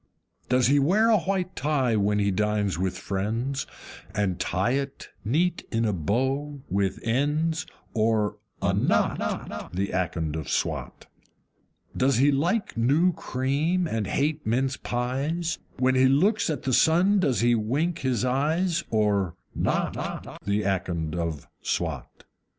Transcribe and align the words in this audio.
Does 0.49 0.65
he 0.65 0.79
wear 0.79 1.11
a 1.11 1.19
white 1.19 1.55
tie 1.55 1.95
when 1.95 2.17
he 2.17 2.31
dines 2.31 2.75
with 2.79 2.97
friends, 2.97 3.67
And 4.15 4.39
tie 4.39 4.71
it 4.71 5.09
neat 5.23 5.63
in 5.71 5.85
a 5.85 5.93
bow 5.93 6.63
with 6.71 6.97
ends, 7.03 7.67
or 7.93 8.39
a 8.63 8.73
KNOT, 8.73 9.71
The 9.73 9.89
Akond 9.93 10.35
of 10.35 10.49
Swat? 10.49 11.05
Does 11.95 12.17
he 12.17 12.31
like 12.31 12.75
new 12.75 13.13
cream, 13.13 13.85
and 13.85 14.07
hate 14.07 14.43
mince 14.43 14.75
pies? 14.75 15.59
When 15.77 15.93
he 15.93 16.07
looks 16.07 16.49
at 16.49 16.63
the 16.63 16.73
sun 16.73 17.19
does 17.19 17.41
he 17.41 17.53
wink 17.53 17.99
his 17.99 18.25
eyes, 18.25 18.83
or 18.89 19.35
NOT, 19.53 20.23
The 20.43 20.63
Akond 20.65 21.13
of 21.15 21.47
Swat? 21.61 22.23